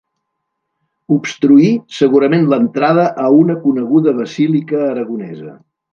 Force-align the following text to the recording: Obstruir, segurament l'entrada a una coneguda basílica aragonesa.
Obstruir, 1.15 1.69
segurament 1.99 2.49
l'entrada 2.53 3.03
a 3.27 3.29
una 3.43 3.59
coneguda 3.67 4.15
basílica 4.23 4.83
aragonesa. 4.87 5.55